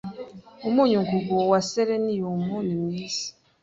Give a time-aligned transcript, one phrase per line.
[0.67, 3.27] Umynyungugu wa selenium nimwiza